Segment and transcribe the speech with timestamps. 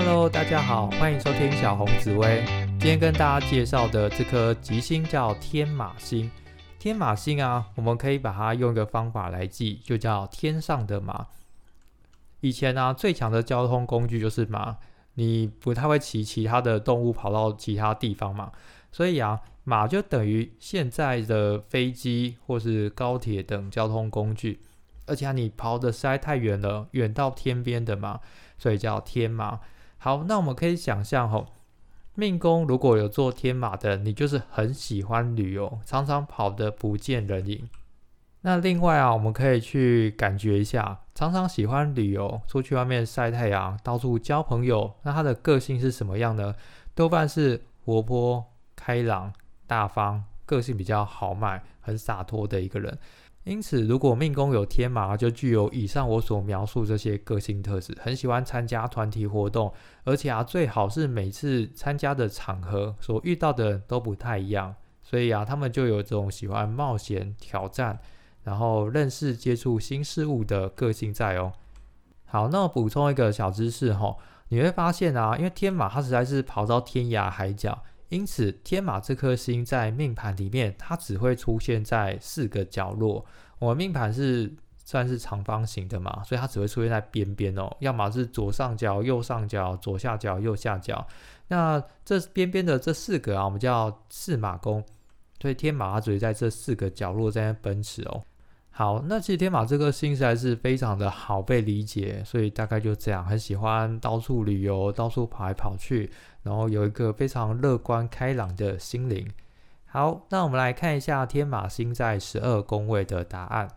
[0.00, 2.44] Hello，大家好，欢迎收听小红紫薇。
[2.78, 6.30] 今天跟大家介绍的这颗吉星叫天马星。
[6.78, 11.26] 天马星啊，我们可以把它用一个方法来记，就叫天上的马。
[12.38, 14.76] 以前呢，最强的交通工具就是马，
[15.14, 18.52] 你不太会骑其他的动物跑到其他地方嘛，
[18.92, 24.60] 所以啊，马就等于现在的飞机或是高铁等交通工具。
[25.06, 28.20] 而且你跑的实在太远了，远到天边的嘛，
[28.58, 29.58] 所以叫天马。
[29.98, 31.48] 好，那我们可以想象吼，
[32.14, 37.68] 命宫如果有做天马的，你就是很喜欢旅游，常常跑得不见人影。
[38.42, 46.54] 那另外啊，我们可以去感觉一下，常常喜欢旅游，出去外面晒太阳，到处交朋友，那他的个性是什么样呢？
[46.94, 48.44] 多半是活泼、
[48.76, 49.32] 开朗、
[49.66, 52.96] 大方，个性比较豪迈、很洒脱的一个人。
[53.48, 59.72] 因此，如果命宫有天马，就具有以上我所描述这些个性特质，很喜欢参加团体活动，
[60.04, 67.98] 而且啊，最好是每次参加的场合所遇到的都不太一样，所以啊，他们就有这种喜欢冒险、挑战，
[68.42, 71.50] 然后认识、接触新事物的个性在哦。
[72.26, 74.14] 好，那我补充一个小知识哈，
[74.50, 77.82] 你会发现啊，因为天马它实在是跑到天涯海角。
[78.08, 83.24] 因此，天马这颗星在命盘里面，它只会出现在四个角落。
[83.58, 84.50] 我命盘是
[84.84, 91.06] 算是长方形的嘛，所以它只会出现在边边哦，要么是左上角、右上角、左下角、右下角。
[91.48, 94.82] 那这边边的这四个啊，我们叫四马宫，
[95.40, 98.22] 所以天马它只会在这四个角落在那奔驰哦。
[98.78, 106.08] 好，那其实天马这个星实在是非常的好被理解，所以大概就这样，很喜欢到处旅游，到处跑来跑去。
[106.44, 109.28] 然后有一个非常乐观开朗的心灵。
[109.86, 113.68] 好，那我们来看一下天马星在十二宫位的答案。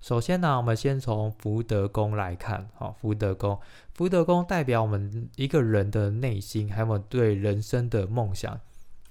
[0.00, 2.68] 首先呢，我们先从福德宫来看。
[2.74, 3.56] 好，福德宫，
[3.94, 8.58] 福德宫代表我们一个人的内心，还有我们对人生的梦想。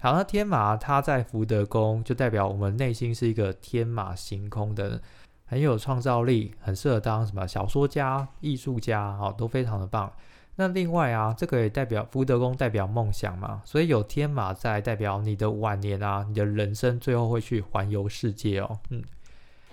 [0.01, 5.02] 好，那天马它在福德宫，就代表我们内心是一个天马行空的，
[5.49, 10.14] 很有创造力，很适合当什么小说家、艺术家，好，都非常的棒。
[10.58, 18.80] 那另外啊，这个也代表福德宫代表梦想嘛，所以有天马在代表你的晚年啊，你的人生最后会去环游世界哦。
[18.92, 19.02] 嗯，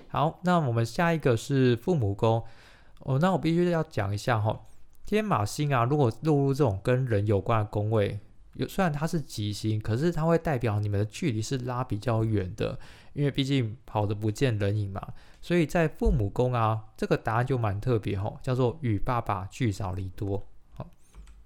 [0.08, 2.42] 好，那我们下一个是父母宫
[3.00, 4.58] 哦，那我必须要讲一下哈，
[5.04, 8.18] 天马星啊，如果落入这种跟人有关的宫位，
[8.56, 12.78] 有虽然它是吉星，可是它会代表你们的距离是拉比较远的，
[13.12, 15.00] 因为毕竟跑得不见人影嘛，
[15.40, 20.46] 所以在父母宫啊，这个答案就蛮特别哈，叫做与爸爸聚少离多。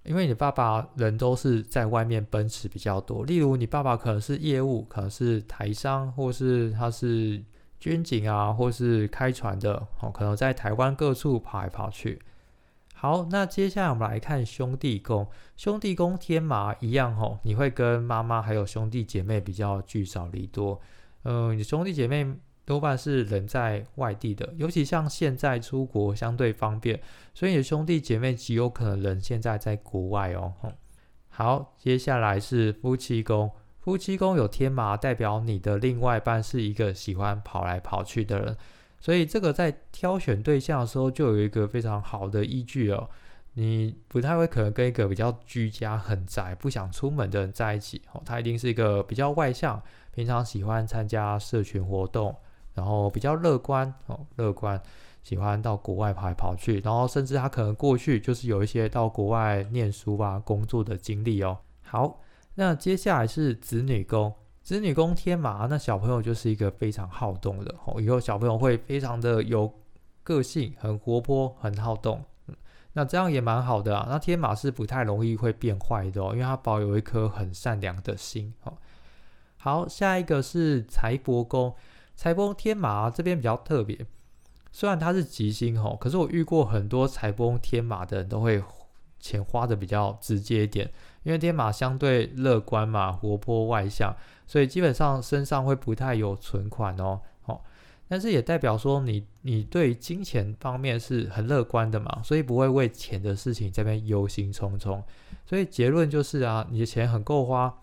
[0.03, 7.39] 因为你爸爸人都是在外面奔驰比较多，例如你爸爸可能是业务，可能是台商，或是他是
[7.79, 12.19] 军警啊，或是开船的，哦，可能在台湾各处跑来跑去。
[13.01, 20.79] 好，那接下来我们来看兄弟宫，兄弟宫天马一样吼，你会跟妈妈还有兄弟姐妹比较聚少离多，
[21.23, 22.35] 嗯，你兄弟姐妹。
[22.63, 27.01] 多半是人在外地的，尤其像现在出国相对方便，
[27.33, 30.53] 所以你的兄弟姐妹极有可能人现在在国外哦。
[31.27, 38.55] 好，接下来是夫妻宫，夫妻宫有天马，代表你的另外一半是一个喜欢跑来跑去的人，
[39.01, 43.09] 所以这个在挑选对象的时候就有一个非常好的依据哦。
[43.55, 49.81] 你不太会可能跟一个比较居家、很宅、不想出门的人在一起哦，他一定是一个比较外向，
[50.13, 52.33] 平常喜欢参加社群活动。
[52.73, 54.81] 然后比较乐观哦，乐观，
[55.23, 61.57] 喜欢到国外跑来跑去，然后甚至他可能过去就是有一些到国外念书啊、工作的经历哦。
[61.83, 62.21] 好，
[62.55, 69.73] 那接下来是子女宫，子女宫天马，那小朋友就是一个非常好动的哦，以后小朋友会非常的有
[70.23, 72.23] 个性，很活泼，很好动。
[72.93, 74.05] 那这样也蛮好的啊。
[74.09, 78.73] 那天马是不太容易会变坏的哦，因为他保有一颗很善良的心哦。
[79.57, 81.73] 好，下一个是财帛宫。
[82.15, 84.05] 财帛天马这边比较特别，
[84.71, 88.63] 虽然它是吉星吼，可是我遇过很多财帛天马的人都会
[89.19, 90.91] 钱花的比较直接一点，
[91.23, 94.15] 因为天马相对乐观嘛，活泼外向，
[94.47, 97.61] 所以基本上身上会不太有存款哦，哦，
[98.07, 105.01] 但是也代表说你你对金钱方面是很乐观的嘛，所以不会为钱的事情这边忧心忡忡，
[105.45, 107.77] 所以结论就是啊，你的钱很够花。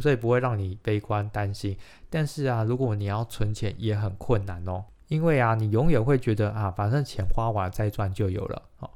[0.00, 1.74] 所以不会让你悲观担心，
[2.10, 8.64] 但是啊，如果你要存钱也很困难哦，因为啊，你永远会觉得啊，反正钱花完再赚就有了。
[8.76, 8.94] 好，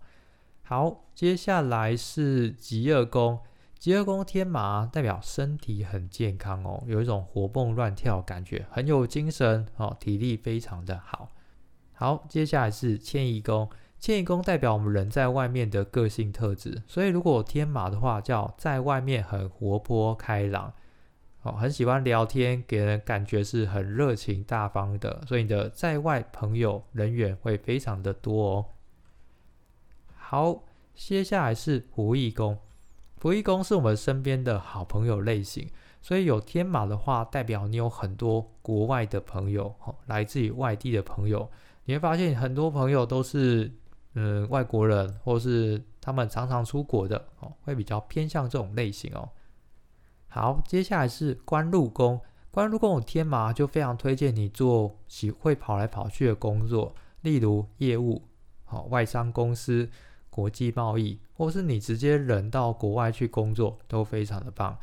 [0.64, 3.40] 好，接下来是极恶宫，
[3.82, 11.28] 极恶宫天马代表身体很健康哦，有一种活蹦乱跳感觉，很有精神哦，体力非常的好。
[11.92, 13.68] 好，接下来是迁移宫，
[13.98, 20.72] 迁移宫代表我们人在外面的个性特质，所以如果天马的话，叫在外面很活泼开朗，
[21.42, 28.66] 哦，很喜欢聊天，给人感觉是很热情大方的，所以你的在外朋友人缘会非常的多哦。
[30.14, 30.62] 好，
[30.94, 32.56] 接下来是仆役宫，
[33.22, 35.68] 仆役宫是我们身边的好朋友类型，
[36.00, 41.48] 所以有天马的话，代表你有很多国外的朋友，哦，来自于外地的朋友，
[41.84, 43.70] 你会发现很多朋友都是。
[44.14, 49.26] 嗯，外国人或是他们常常出国的哦，会比较偏向这种类型哦。
[50.28, 52.20] 好，接下来是官禄宫，
[52.50, 58.28] 官禄宫有天马，就非常推荐你做喜会跑来跑去的工作，例如业务、
[58.64, 59.88] 好外商公司、
[60.32, 64.78] 国际贸易，或是你直接人到国外去工作，都非常的棒。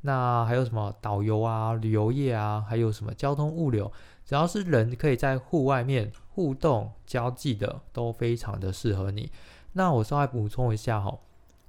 [0.00, 3.90] 那还有什么导游啊、旅游业啊，还有什么交通物流，
[4.24, 6.10] 只要是人可以在户外面。
[6.38, 9.28] 互动交际的都非常的适合你。
[9.72, 11.18] 那我稍微补充一下哈，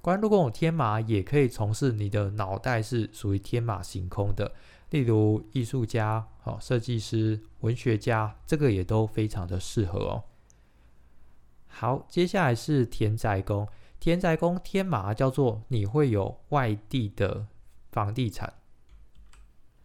[0.00, 4.52] 关如果我天马也可以从事你的脑袋是属于天马行空的，
[4.90, 10.22] 例如艺术家、好设计师、文学家，这个也都非常的适合哦。
[11.70, 13.66] 好，接下来是田宅宫，
[13.98, 17.46] 田宅宫天马叫做你会有外地的
[17.90, 18.52] 房地产。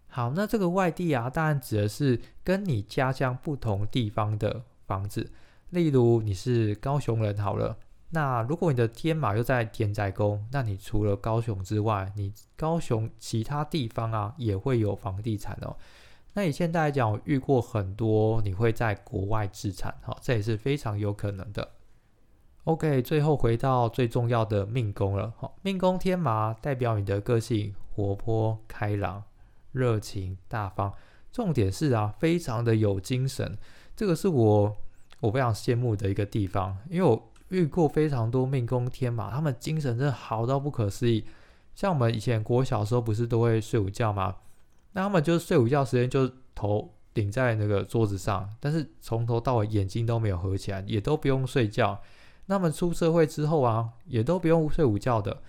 [0.07, 4.63] 好，那这个外地啊，当然指的是跟你家乡不同地方的。
[4.87, 5.31] 房子，
[5.71, 7.75] 例如你是高雄人好了，
[8.11, 15.75] 那如果你的天马又在田宅宫，那你除了高雄之外，你高雄其他地方啊也会有房地产哦。
[16.33, 21.67] 那以现在来讲，我遇过很多你会在国外置产，哈，这也是非常有可能的。
[22.65, 29.23] OK，最后回到最重要的命宫了，好，命宫天马代表你的个性活泼开朗、
[29.71, 30.91] 热情大方，
[31.31, 33.55] 重点是啊，非常的有精神。
[33.95, 34.75] 这个是我
[35.19, 41.23] 我非常羡慕的一个地方，因为我遇过非常多命宫天马，他们精神真的好到不可思议。
[41.75, 44.37] 像我们以前国小时候不是都会睡午觉吗？
[44.93, 52.01] 那他们就是睡午觉时间就头顶在那个桌子上，但是从头到尾眼睛都没有合起来，也都不用睡觉。
[52.47, 55.41] 那么出社会之后啊，也都不用睡午觉的，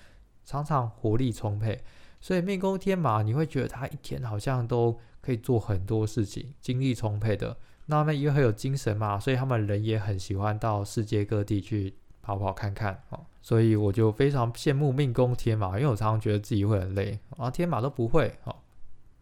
[0.44, 1.82] 常常活力充沛。
[2.20, 7.56] 所以命宫天马，你会觉得他一天好像都可以做很多事情，精力充沛的。
[7.87, 13.20] 那么因为很有精神嘛，所以他们人也很喜欢到世界各地去跑跑看看哦。
[13.43, 18.56] 所以我就非常羡慕命宫天马，因为我常常觉得自己会很累，啊天马都不会哦，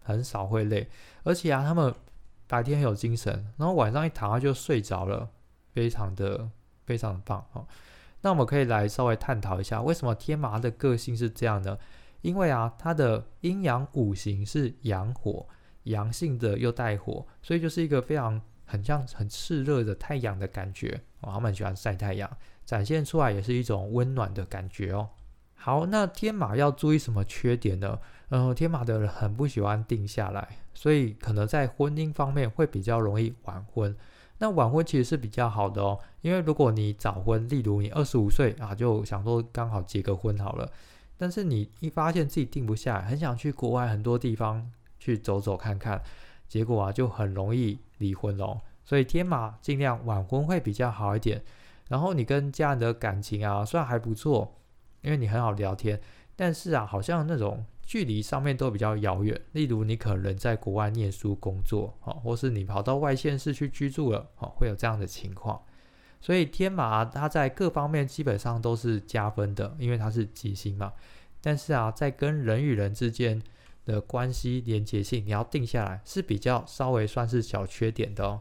[0.02, 0.88] 很少会累。
[1.24, 1.92] 而且啊，他们
[2.46, 5.28] 白天很有精神，然后晚上一躺下就睡着了，
[5.74, 6.48] 非常的
[6.84, 7.66] 非常的棒哦。
[8.22, 11.78] 那我们可以来稍微探讨一下，为什么天马的个性是这样呢？
[12.22, 15.46] 因为啊，它的阴阳五行是阳火，
[15.84, 18.40] 阳性的又带火，所以就是一个非常。
[18.66, 22.28] 很像很炽热的太阳的感觉哦，他们喜欢晒太阳，
[22.64, 25.10] 展现出来也是一种温暖的感觉哦。
[25.54, 28.00] 好，那天马要注意什么缺点呢？
[28.30, 33.94] 嗯，天马的人很不喜欢定下来，所以可能在婚姻方面会比较容易晚婚。
[34.38, 40.70] 那晚婚其实是比较好的哦，因为如果你早婚，例如你二十五岁啊，就想说刚好结个婚好了，
[41.16, 46.02] 但是你一发现自己定不下来，很想去国外很多地方去走走看看。
[46.46, 48.60] 结果啊，就很容易离婚哦。
[48.84, 51.42] 所以天马尽量晚婚会比较好一点。
[51.88, 54.56] 然后你跟家人的感情啊，虽然还不错，
[55.00, 56.00] 因为你很好聊天，
[56.36, 59.40] 但是啊，好像那种距离上面都比较遥远。
[59.52, 65.60] 例如你可能在国外念书工作，啊，或是你跑到外县市去居住了，啊，会有这样的情况。
[66.20, 70.92] 所以天马它在各方面基本上都是加分的，因为它是吉星嘛。
[71.40, 73.42] 但是啊，在跟人与人之间，
[73.84, 78.40] 的关系连接性，你要定下来是比较稍微算是小缺点的哦。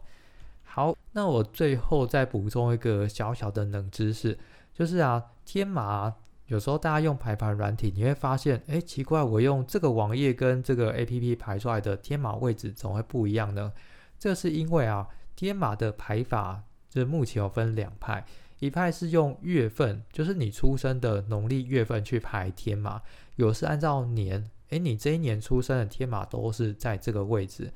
[0.63, 4.39] 好，那我最后再补充一个小小的冷知识，
[4.73, 6.15] 就是啊，天马
[6.47, 13.71] 有时候大家用排盘软体，你会发现，哎，奇怪，我用这个网页跟这个 A P P 排出来的天马位置怎么会不一样呢？
[14.19, 18.25] 这是因为啊，天马的排法就是目前有分两派，
[18.59, 23.01] 一派是用月份，就是你出生的农历月份去排天马，
[23.37, 24.49] 有是按照年。
[24.69, 27.71] 诶，你这一年出生的天马都是在这个位置。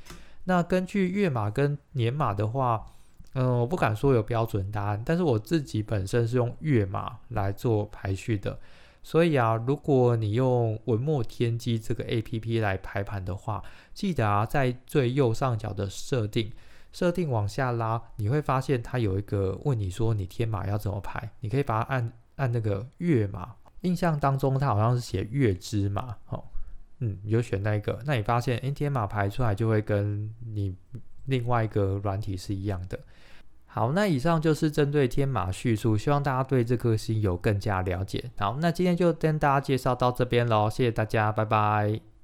[0.45, 2.85] 那根据月马跟年马的话，
[3.33, 8.59] 嗯，我不敢说有标准答案，但是我自己本身是用月马来做排序的。
[9.03, 16.51] 所以啊，如果你用文墨天机这个 A P P 来排盘的话，记得啊，在最右上角的设定，
[16.91, 23.55] 设定往下拉，你会发现它有一个问你说你天马要怎么排，你可以把它按按那个月马。
[23.81, 26.43] 印象当中它好像是写月之马，哦。
[26.99, 30.75] 嗯，你就选那一个，那你发现，哎，天马排出来就会跟你
[31.27, 32.99] 另外一个软体是一样的。
[33.65, 38.31] 好，那以上就是针对天马叙述，希望大家对这颗星有更加了解。
[38.37, 42.16] 好，那今天就跟大家介绍到这边喽，谢谢大家，拜拜。